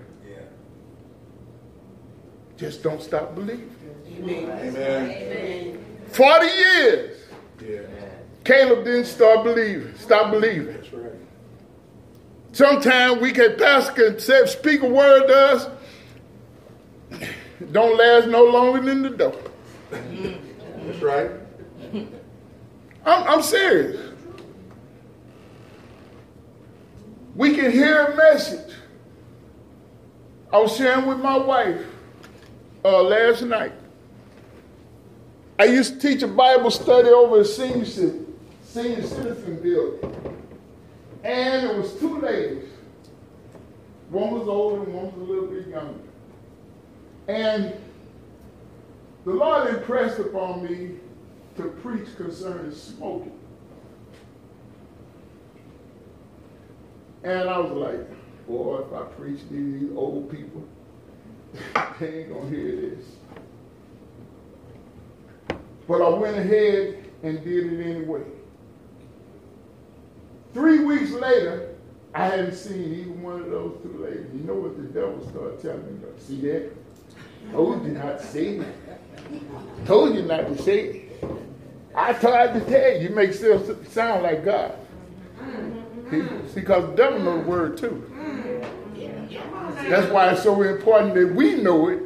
[2.57, 3.75] Just don't stop believing.
[4.23, 5.85] Amen.
[6.09, 7.19] 40 years,
[7.61, 7.79] Yeah.
[8.45, 10.67] Caleb didn't start believing, stop believing.
[10.67, 11.13] That's right.
[12.53, 15.69] Sometimes we can pastor can say, speak a word to us,
[17.73, 19.35] don't last no longer than the door.
[19.91, 21.31] That's right.
[23.05, 24.13] I'm, I'm serious.
[27.35, 28.75] We can hear a message.
[30.53, 31.81] I was sharing with my wife
[32.85, 33.73] uh, last night.
[35.59, 40.22] I used to teach a Bible study over at senior, senior citizen building.
[41.25, 42.69] And it was two ladies.
[44.11, 46.01] One was older and one was a little bit younger.
[47.29, 47.75] And
[49.25, 50.97] the Lord impressed upon me
[51.57, 53.39] to preach concerning smoking.
[57.23, 60.65] And I was like, boy, if I preach to these old people,
[62.01, 63.05] they ain't gonna hear this.
[65.87, 68.23] But I went ahead and did it anyway.
[70.55, 71.75] Three weeks later,
[72.15, 74.27] I hadn't seen even one of those two ladies.
[74.35, 76.09] You know what the devil started telling me?
[76.19, 76.71] See that?
[77.53, 78.67] Told you not to say it.
[79.87, 81.23] Told you not to say it.
[81.95, 83.09] I tried to tell you.
[83.09, 84.75] You make yourself sound like God.
[86.11, 86.23] See,
[86.55, 88.09] because the devil knows the word too.
[89.89, 92.03] That's why it's so important that we know it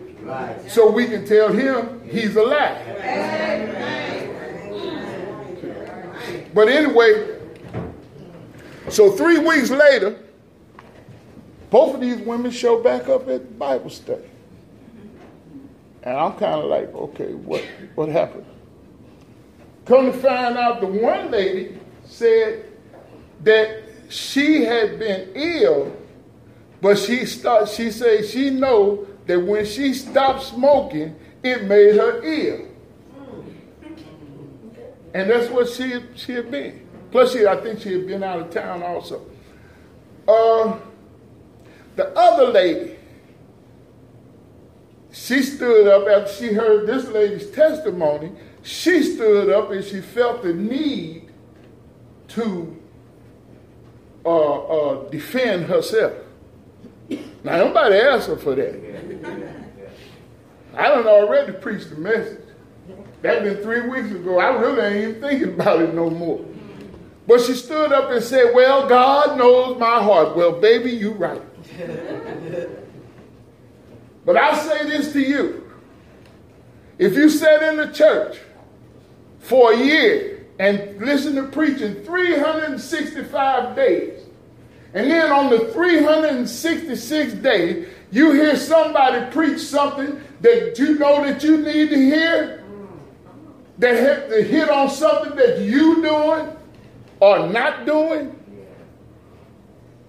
[0.68, 2.82] so we can tell him he's a lie.
[6.54, 7.35] But anyway,
[8.96, 10.18] so three weeks later,
[11.68, 14.24] both of these women show back up at Bible study.
[16.02, 17.62] And I'm kind of like, okay, what,
[17.94, 18.46] what happened?
[19.84, 22.72] Come to find out, the one lady said
[23.42, 25.94] that she had been ill,
[26.80, 32.22] but she start, she said she know that when she stopped smoking, it made her
[32.22, 32.66] ill.
[35.12, 36.85] And that's what she she had been.
[37.10, 39.24] Plus, she I think she had been out of town also.
[40.26, 40.78] Uh,
[41.94, 42.96] the other lady,
[45.12, 48.32] she stood up after she heard this lady's testimony.
[48.62, 51.30] She stood up and she felt the need
[52.28, 52.76] to
[54.24, 56.12] uh, uh, defend herself.
[57.08, 58.74] Now, nobody asked her for that.
[60.76, 62.42] I don't already preached the message.
[63.22, 64.38] That been three weeks ago.
[64.38, 66.44] I really ain't even thinking about it no more.
[67.26, 70.36] But she stood up and said, Well, God knows my heart.
[70.36, 71.42] Well, baby, you're right.
[74.24, 75.64] but I'll say this to you.
[76.98, 78.38] If you sat in the church
[79.40, 84.22] for a year and listened to preaching 365 days,
[84.94, 91.42] and then on the 366th day, you hear somebody preach something that you know that
[91.42, 92.64] you need to hear,
[93.78, 93.94] that
[94.30, 96.55] hit, hit on something that you're doing
[97.20, 98.32] or not doing.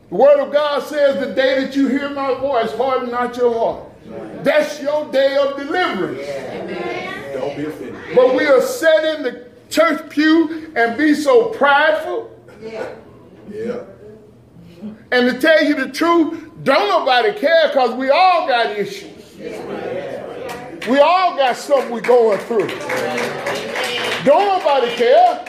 [0.10, 3.54] The Word of God says the day that you hear my voice, harden not your
[3.54, 3.84] heart.
[4.44, 6.26] That's your day of deliverance.
[7.34, 8.16] Don't be offended.
[8.16, 12.32] But we are set in the church pew and be so prideful.
[12.62, 13.84] Yeah.
[15.12, 19.36] And to tell you the truth, don't nobody care because we all got issues.
[20.88, 22.68] We all got something we're going through.
[24.24, 25.44] Don't nobody care.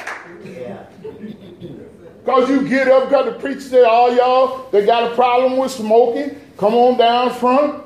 [2.29, 5.71] Because you get up, because the preacher said, all y'all that got a problem with
[5.71, 7.83] smoking, come on down front.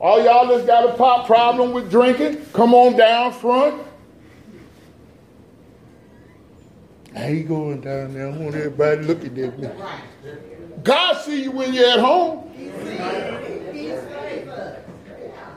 [0.00, 3.82] All y'all that's got a pop problem with drinking, come on down front.
[7.14, 8.28] How you going down there?
[8.28, 9.68] I want everybody looking at me.
[10.82, 12.38] God see you when you're at home.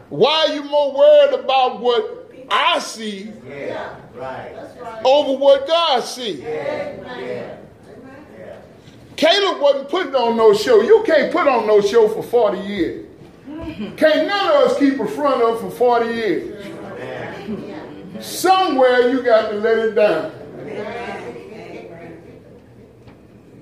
[0.10, 3.95] Why are you more worried about what I see Yeah.
[4.14, 4.54] Right.
[5.06, 6.41] over what God sees?
[6.41, 7.60] Yeah.
[9.24, 10.82] Caleb wasn't putting on no show.
[10.82, 13.05] You can't put on no show for 40 years.
[13.95, 16.65] Can't none of us keep a front up for 40 years.
[18.19, 20.30] Somewhere you got to let it down.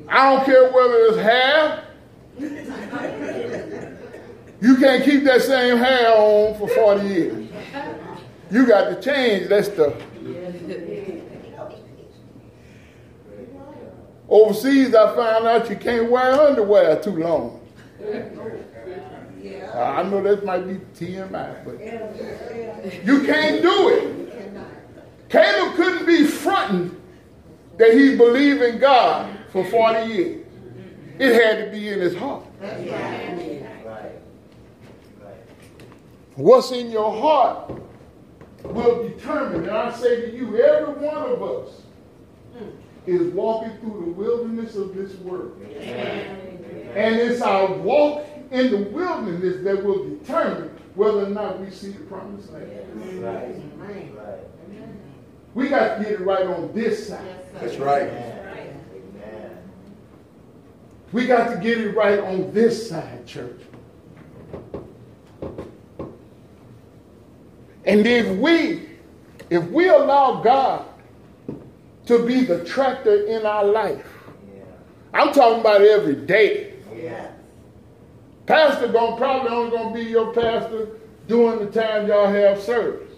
[0.09, 1.83] I don't care whether it's hair,
[4.61, 7.49] You can't keep that same hair on for 40 years.
[8.49, 9.93] You got to change that stuff.
[14.31, 17.59] Overseas, I found out you can't wear underwear too long.
[19.75, 20.75] I know that might be
[21.05, 25.27] TMI, but you can't do it.
[25.27, 26.95] Caleb couldn't be fronting
[27.77, 30.45] that he believed in God for 40 years.
[31.19, 32.45] It had to be in his heart.
[36.35, 37.69] What's in your heart
[38.63, 41.81] will determine, and I say to you, every one of us
[43.05, 45.59] is walking through the wilderness of this world.
[45.61, 51.91] And it's our walk in the wilderness that will determine whether or not we see
[51.91, 53.23] the promised land.
[53.23, 53.55] Right.
[53.77, 54.39] Right.
[55.53, 57.39] We got to get it right on this side.
[57.55, 58.03] That's right.
[58.03, 59.57] Amen.
[61.11, 63.59] We got to get it right on this side, church.
[67.85, 68.89] And if we,
[69.49, 70.85] if we allow God
[72.11, 74.05] to be the tractor in our life,
[74.53, 74.63] Yeah.
[75.13, 76.73] I'm talking about every day.
[76.95, 77.31] Yeah.
[78.45, 80.89] Pastor gonna probably only gonna be your pastor
[81.27, 83.13] during the time y'all have service.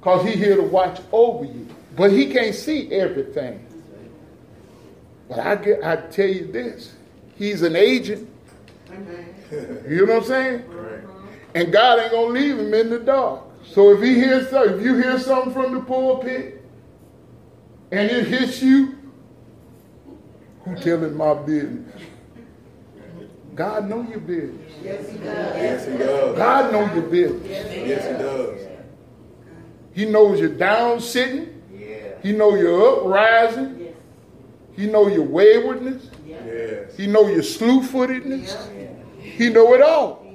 [0.00, 1.68] Cause he here to watch over you.
[1.96, 3.64] But he can't see everything.
[5.28, 6.94] But I get I tell you this,
[7.36, 8.28] he's an agent.
[9.88, 10.68] You know what I'm saying?
[10.70, 11.00] Right.
[11.54, 13.42] And God ain't gonna leave him in the dark.
[13.64, 16.61] So if he hears something, if you hear something from the pulpit
[17.92, 18.98] and it hits you,
[20.64, 22.02] who telling my business?
[23.54, 24.72] God know your business.
[24.82, 25.56] Yes, he does.
[25.56, 26.36] Yes, he does.
[26.38, 27.46] God know your business.
[27.46, 28.60] Yes, he does.
[29.92, 31.62] He knows you're down sitting.
[31.70, 32.14] Yeah.
[32.22, 33.78] He know you're uprising.
[33.78, 33.94] Yes.
[34.74, 36.08] He know your waywardness.
[36.26, 36.96] Yes.
[36.96, 38.56] He know your slew-footedness.
[39.20, 40.26] He know it all.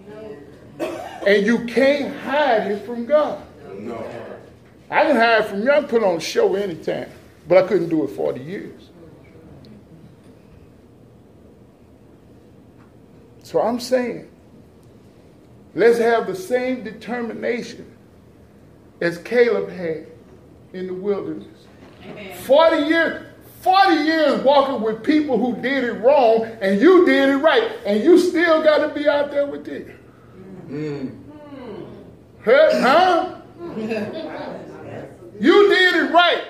[1.26, 3.42] And you can't hide it from God.
[3.80, 3.98] No.
[4.92, 5.72] I can hide it from you.
[5.72, 7.10] I can put on a show anytime.
[7.48, 8.90] But I couldn't do it 40 years.
[13.44, 14.30] So I'm saying,
[15.74, 17.96] let's have the same determination
[19.00, 20.08] as Caleb had
[20.74, 21.66] in the wilderness.
[22.44, 23.26] 40 years,
[23.62, 27.72] 40 years walking with people who did it wrong and you did it right.
[27.86, 29.98] And you still got to be out there with them.
[30.68, 31.24] Mm.
[32.44, 32.82] Huh?
[32.82, 33.36] huh?
[35.40, 36.44] You did it right.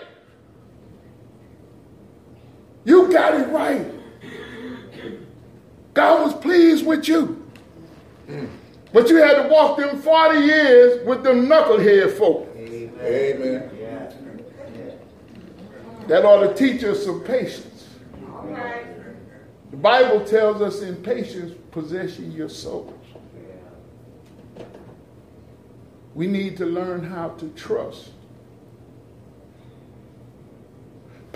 [2.85, 3.85] You got it right.
[5.95, 7.43] God was pleased with you.
[8.93, 12.47] But you had to walk them 40 years with them knucklehead folk.
[12.55, 12.93] Amen.
[13.01, 13.71] Amen.
[13.79, 14.11] Yeah.
[16.07, 17.87] That ought to teach us some patience.
[18.13, 18.85] Right.
[19.71, 22.93] The Bible tells us in patience, possession your souls.
[26.13, 28.11] We need to learn how to trust.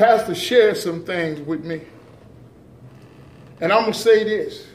[0.02, 1.80] Pastor shared some things with me.
[3.60, 4.66] And I'm going to say this.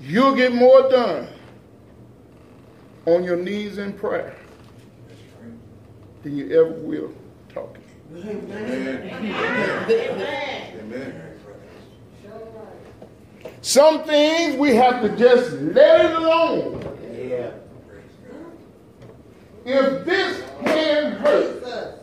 [0.00, 1.28] You'll get more done
[3.06, 4.34] on your knees in prayer
[6.24, 7.14] than you ever will
[7.48, 7.84] talking.
[8.16, 9.08] Amen.
[9.88, 10.80] Amen.
[10.80, 11.22] Amen.
[13.60, 16.98] Some things we have to just let it alone.
[17.16, 17.52] Yeah.
[19.64, 21.98] If this hand hurt,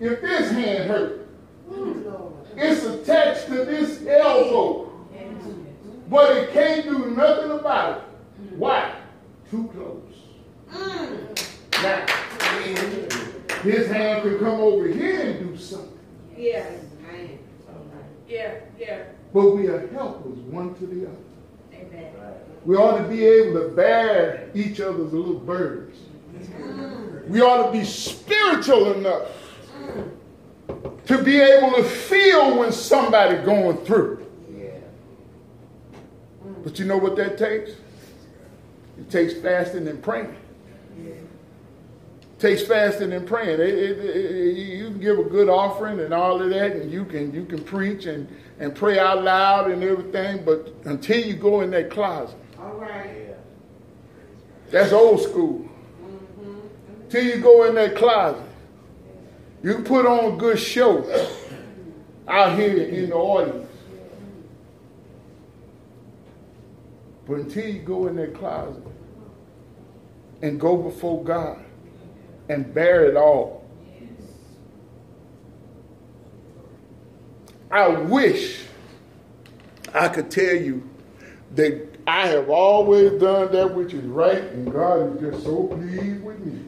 [0.00, 1.28] if this hand hurt,
[2.56, 4.90] it's attached to this elbow,
[6.08, 8.04] but it can't do nothing about it.
[8.56, 8.94] Why?
[9.50, 10.00] Too close.
[11.82, 12.06] Now,
[13.62, 15.98] his hand can come over here and do something,
[16.36, 16.80] Yes.
[18.28, 19.02] Yeah, yeah.
[19.32, 21.16] but we are helpers one to the other.
[21.74, 22.12] Amen.
[22.64, 25.98] We ought to be able to bear each other's little burdens.
[27.28, 29.28] We ought to be spiritual enough
[31.06, 34.24] to be able to feel when somebody going through.
[36.62, 37.72] But you know what that takes?
[38.98, 40.34] It takes fasting and praying.
[40.98, 43.60] It takes fasting and praying.
[43.60, 47.34] It- it- you can give a good offering and all of that, and you can
[47.34, 48.28] you can preach and,
[48.60, 53.34] and pray out loud and everything, but until you go in that closet, All right.
[54.70, 55.68] That's old school.
[57.14, 58.42] Till you go in that closet,
[59.62, 61.08] you put on a good show
[62.26, 63.70] out here in the audience.
[67.24, 68.82] But until you go in that closet
[70.42, 71.64] and go before God
[72.48, 73.64] and bear it all,
[77.70, 78.64] I wish
[79.94, 80.82] I could tell you
[81.54, 86.24] that I have always done that which is right and God is just so pleased
[86.24, 86.63] with me.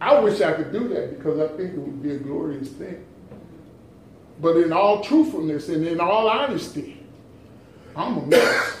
[0.00, 3.04] I wish I could do that because I think it would be a glorious thing.
[4.40, 7.02] But in all truthfulness and in all honesty,
[7.94, 8.78] I'm a mess.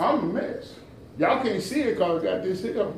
[0.00, 0.74] I'm a mess.
[1.18, 2.92] Y'all can't see it because I got this here.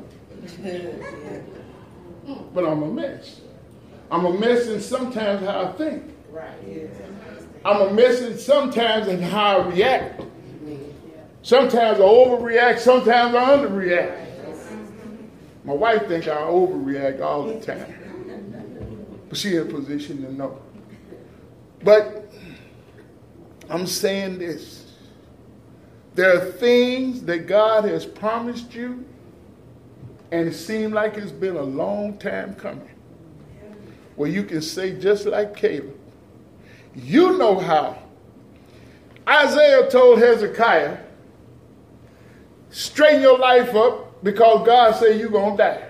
[2.53, 3.41] but I'm a mess.
[4.09, 6.03] I'm a mess in sometimes how I think.
[6.31, 6.49] Right.
[6.67, 6.87] Yeah.
[7.65, 10.21] I'm a mess in sometimes in how I react.
[11.43, 14.22] Sometimes I overreact, sometimes I underreact.
[15.63, 17.95] My wife thinks I overreact all the time.
[19.29, 20.61] But she in a position to know.
[21.83, 22.31] But
[23.69, 24.93] I'm saying this.
[26.15, 29.03] There are things that God has promised you,
[30.31, 32.89] and it seemed like it's been a long time coming.
[34.15, 35.97] Where you can say, just like Caleb,
[36.93, 37.97] you know how.
[39.27, 40.97] Isaiah told Hezekiah,
[42.69, 45.89] straighten your life up because God said you're going to die.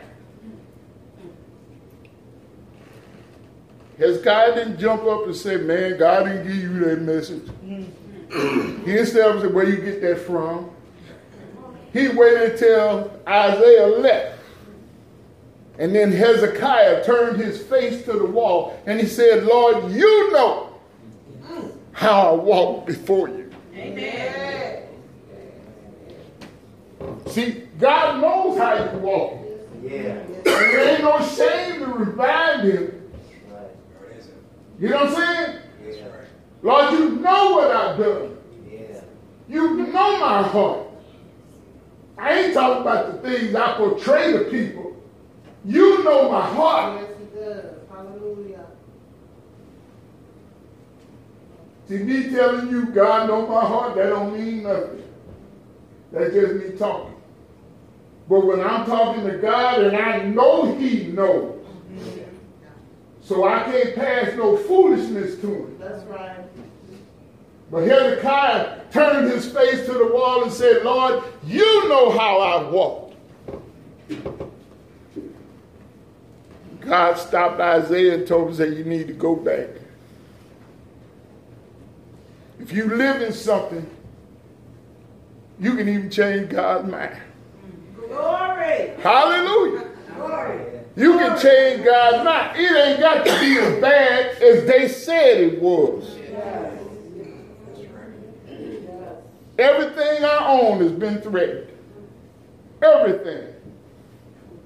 [3.98, 7.44] Hezekiah didn't jump up and say, man, God didn't give you that message.
[7.44, 8.86] Mm-hmm.
[8.86, 10.72] he instead said, where you get that from?
[11.94, 14.40] He waited until Isaiah left.
[15.78, 20.76] And then Hezekiah turned his face to the wall and he said, Lord, you know
[21.92, 23.52] how I walk before you.
[23.76, 24.88] Amen.
[27.28, 29.40] See, God knows how you walk.
[29.82, 29.90] Yeah.
[29.90, 33.12] And there ain't no shame to revive him.
[33.52, 34.24] Right.
[34.80, 35.60] You know what I'm saying?
[35.86, 36.08] Yeah.
[36.62, 38.38] Lord, you know what I've done.
[38.70, 39.02] Yeah.
[39.50, 40.88] You know my heart.
[42.18, 44.96] I ain't talking about the things I portray to people.
[45.66, 47.02] You know my heart.
[47.02, 47.66] Yes, it does.
[47.90, 48.66] Hallelujah.
[51.88, 55.04] See, me telling you God know my heart, that don't mean nothing.
[56.12, 57.13] That's just me talking.
[58.30, 61.60] But when I'm talking to God and I know He knows,
[63.22, 65.78] so I can't pass no foolishness to Him.
[65.80, 66.38] That's right.
[67.74, 72.70] But Hezekiah turned his face to the wall and said, Lord, you know how I
[72.70, 73.16] walked.
[76.82, 79.70] God stopped Isaiah and told him, say, you need to go back.
[82.60, 83.90] If you live in something,
[85.60, 87.18] you can even change God's mind.
[88.14, 88.94] Glory.
[89.02, 89.90] Hallelujah.
[90.16, 90.60] Glory.
[90.96, 92.58] You can change God's mind.
[92.58, 96.18] It ain't got to be as bad as they said it was.
[99.58, 101.68] Everything I own has been threatened.
[102.82, 103.54] Everything.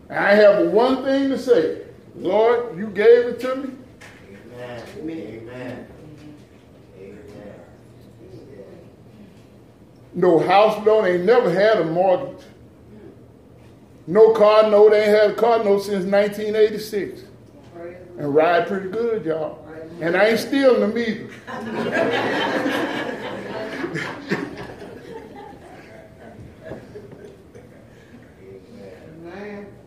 [0.09, 1.83] And I have one thing to say.
[2.15, 3.73] Lord, you gave it to me.
[4.55, 4.83] Amen.
[4.97, 5.87] Amen.
[6.99, 7.27] Amen.
[10.13, 12.43] No house loan ain't never had a mortgage.
[14.08, 17.24] No car note, ain't had a car note since 1986.
[18.18, 19.68] And ride pretty good, y'all.
[19.99, 21.24] And I ain't stealing them either.
[21.24, 21.30] You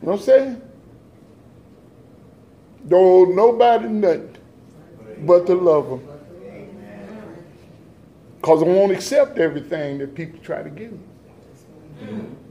[0.03, 0.63] know what I'm saying?
[2.89, 4.37] Don't owe nobody nothing
[5.21, 6.07] but to love them.
[8.37, 10.99] Because I won't accept everything that people try to give me.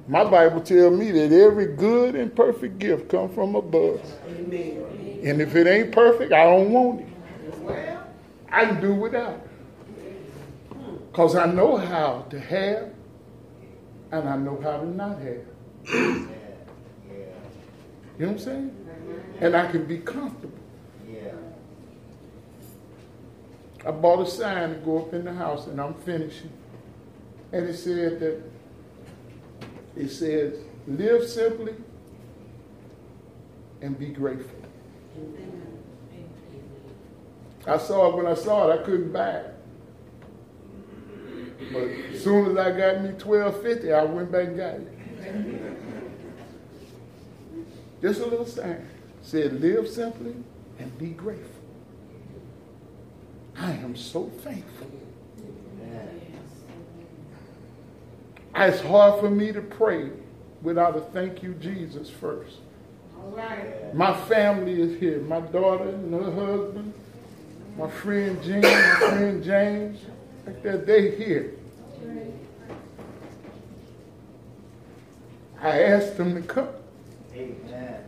[0.09, 4.01] My Bible tells me that every good and perfect gift comes from above.
[4.27, 5.21] Amen.
[5.23, 7.59] And if it ain't perfect, I don't want it.
[7.59, 8.07] Well,
[8.51, 9.39] I can do without.
[11.11, 12.91] Because I know how to have
[14.11, 15.45] and I know how to not have.
[15.85, 16.25] Yeah.
[18.17, 18.75] You know what I'm saying?
[19.41, 20.57] And I can be comfortable.
[21.07, 21.35] Yeah.
[23.85, 26.51] I bought a sign to go up in the house and I'm finishing.
[27.51, 28.41] And it said that,
[29.99, 31.75] it says, live simply
[33.81, 34.57] and be grateful.
[37.67, 39.55] I saw it when I saw it, I couldn't buy it.
[41.73, 44.87] But as soon as I got me 1250, I went back and got it.
[48.01, 48.87] Just a little sign.
[49.21, 50.33] Said, live simply
[50.79, 51.61] and be grateful.
[53.57, 54.98] I am so thankful.
[58.67, 60.09] It's hard for me to pray
[60.61, 62.57] without a thank you, Jesus, first.
[63.17, 63.95] all right.
[63.95, 65.21] My family is here.
[65.21, 66.93] My daughter and her husband,
[67.77, 69.99] my friend Jean, my friend James,
[70.45, 71.53] like that, they here.
[75.61, 76.69] I asked them to come.
[77.33, 78.03] Amen.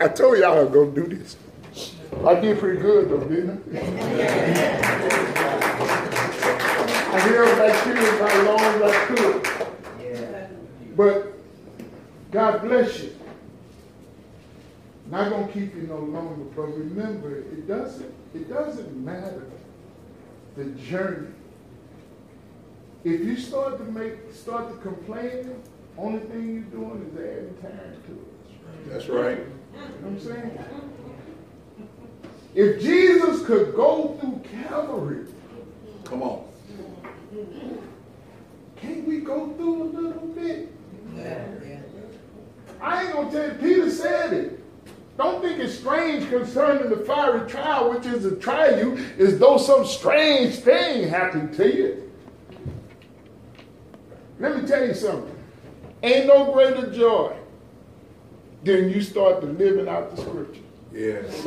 [0.00, 1.36] I told y'all I was gonna do this.
[2.26, 3.80] I did pretty good though, didn't I?
[7.12, 10.96] I held back tears as long as I could.
[10.96, 11.32] But
[12.30, 13.16] God bless you.
[15.10, 19.46] Not gonna keep you no longer, but remember, it doesn't it doesn't matter
[20.56, 21.28] the journey.
[23.02, 25.62] If you start to make start to complain,
[25.96, 28.90] only thing you're doing is adding time to it.
[28.90, 29.38] That's right.
[29.38, 29.44] You
[29.76, 30.58] know what I'm saying?
[32.54, 35.26] If Jesus could go through Calvary,
[36.04, 36.44] Come on.
[38.76, 40.72] can't we go through a little bit?
[42.80, 44.60] I ain't gonna tell you, Peter said it.
[45.16, 49.58] Don't think it's strange concerning the fiery trial, which is to try you, as though
[49.58, 52.10] some strange thing happened to you.
[54.40, 55.36] Let me tell you something.
[56.02, 57.36] Ain't no greater joy
[58.64, 60.62] than you start to living out the scripture.
[60.92, 61.44] Yes.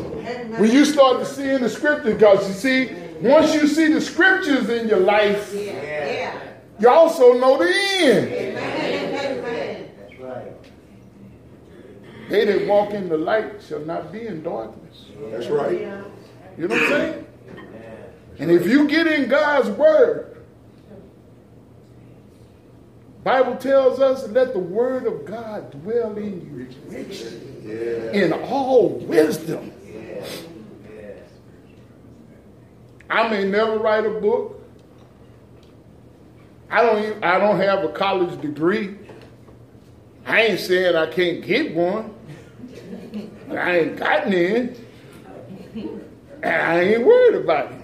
[0.57, 3.99] When you start to see in the scripture, because you see, once you see the
[3.99, 6.33] scriptures in your life, Yeah.
[6.79, 8.57] you also know the end.
[9.97, 10.53] That's right.
[12.29, 15.05] They that walk in the light shall not be in darkness.
[15.29, 15.79] That's right.
[16.57, 17.25] You know what I'm saying?
[18.39, 20.37] And if you get in God's word,
[23.23, 28.11] Bible tells us, let the word of God dwell in you richly Yeah.
[28.11, 29.71] in all wisdom.
[29.85, 30.43] Yes.
[30.93, 31.17] Yes.
[33.09, 34.61] I may never write a book.
[36.69, 38.97] I don't even, I don't have a college degree.
[40.25, 42.13] I ain't saying I can't get one.
[43.51, 44.75] I ain't gotten in.
[46.41, 47.79] And I ain't worried about it.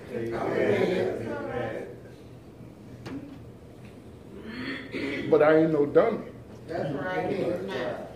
[5.29, 6.25] But I ain't no dummy.
[6.67, 8.08] That's right.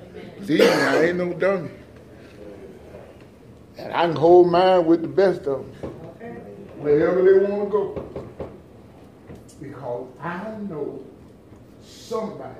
[0.43, 1.69] See, I ain't no dummy.
[3.77, 5.91] And I can hold mine with the best of them.
[6.79, 8.27] Wherever they want to go.
[9.61, 11.03] Because I know
[11.81, 12.55] somebody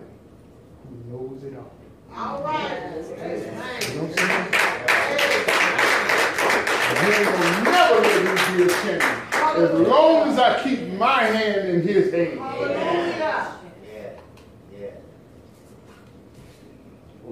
[0.87, 1.71] who knows it all.
[2.15, 2.71] All right.
[2.95, 4.73] You know what I'm saying?
[7.03, 9.03] Ain't gonna never let me be ashamed.
[9.33, 12.39] As long as I keep my hand in his hand.
[12.39, 13.57] Hallelujah.
[13.83, 14.19] Yeah.
[14.71, 14.89] Yeah.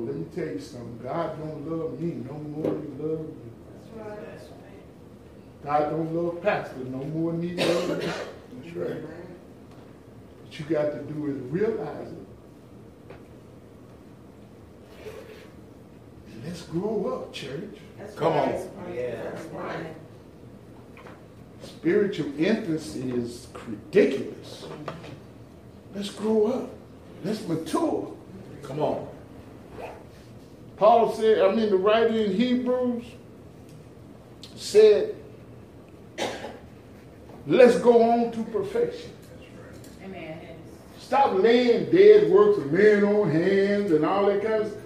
[0.02, 1.00] Well, let me tell you something.
[1.04, 3.52] God don't love me no more than he loves you.
[3.96, 5.64] That's right.
[5.64, 7.96] God don't love pastor no more than he loves me.
[8.64, 9.04] That's right.
[10.44, 12.26] What you got to do is realize it.
[16.34, 17.78] And let's grow up, church.
[18.16, 18.70] Come on.
[18.92, 19.40] Yeah.
[21.62, 24.66] Spiritual infancy is ridiculous.
[25.94, 26.70] Let's grow up.
[27.24, 28.12] Let's mature.
[28.64, 29.08] Come on.
[30.82, 33.06] Paul said, I mean, the writer in Hebrews
[34.56, 35.14] said,
[37.46, 39.12] let's go on to perfection.
[40.04, 40.40] Amen.
[41.00, 44.82] Stop laying dead works of men on hands and all that kind of stuff.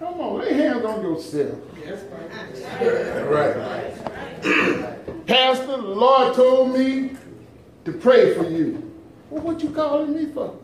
[0.00, 1.60] Come on, lay hands on yourself.
[1.84, 2.02] That's
[3.30, 3.86] right.
[5.26, 7.12] Pastor, the Lord told me
[7.84, 8.92] to pray for you.
[9.30, 10.48] Well, what you calling me for?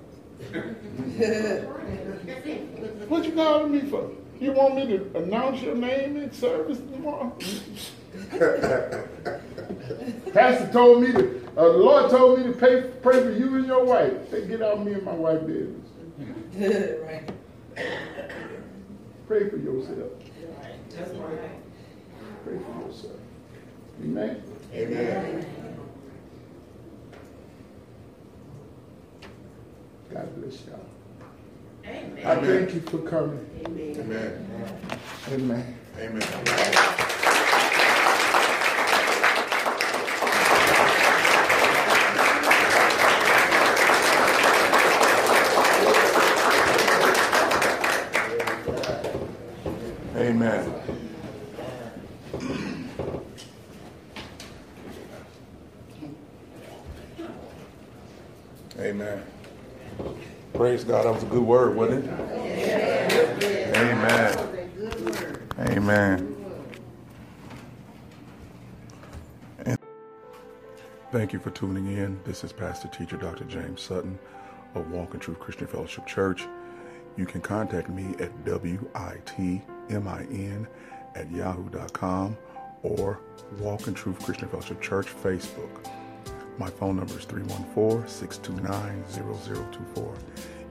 [3.06, 4.10] what you calling me for?
[4.40, 7.36] You want me to announce your name in service tomorrow?
[10.32, 13.66] Pastor told me to, uh, the Lord told me to pay, pray for you and
[13.66, 14.30] your wife.
[14.30, 15.86] Say, get out of me and my wife business.
[17.04, 17.30] right.
[19.28, 20.10] Pray for yourself.
[20.88, 21.60] That's right.
[22.44, 23.12] Pray for yourself.
[24.02, 24.42] Amen.
[24.72, 25.46] Amen.
[30.10, 30.80] God bless y'all.
[31.86, 32.26] Amen.
[32.26, 33.46] I thank you for coming.
[33.66, 34.46] Amen.
[35.28, 35.76] Amen.
[35.98, 36.24] Amen.
[36.26, 36.90] Amen.
[50.16, 50.74] Amen.
[58.78, 59.39] Amen.
[60.60, 61.06] Praise God.
[61.06, 62.10] That was a good word, wasn't it?
[63.78, 64.68] Amen.
[65.58, 66.36] Amen.
[69.64, 69.78] And
[71.12, 72.20] thank you for tuning in.
[72.24, 73.44] This is Pastor Teacher Dr.
[73.44, 74.18] James Sutton
[74.74, 76.46] of Walk in Truth Christian Fellowship Church.
[77.16, 79.66] You can contact me at W-I-T-M-I-N
[81.14, 82.36] at yahoo.com
[82.82, 83.18] or
[83.60, 85.90] Walk in Truth Christian Fellowship Church Facebook.
[86.60, 90.18] My phone number is 314-629-0024.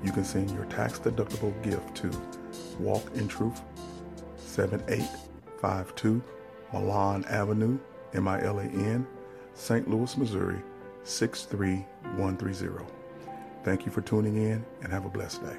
[0.03, 2.11] You can send your tax-deductible gift to
[2.77, 3.63] Walk in Truth
[4.37, 6.21] 7852
[6.71, 7.79] Milan Avenue,
[8.13, 9.07] M I L A N,
[9.55, 9.89] St.
[9.89, 10.61] Louis, Missouri
[11.05, 12.85] 63130.
[13.63, 15.57] Thank you for tuning in and have a blessed day.